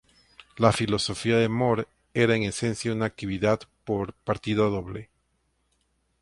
La 0.57 0.71
filosofía 0.71 1.37
de 1.37 1.47
Moore, 1.47 1.87
era 2.15 2.35
en 2.35 2.41
esencia 2.41 2.91
una 2.91 3.05
actividad 3.05 3.59
por 3.85 4.13
partida 4.13 4.63
doble. 4.63 5.11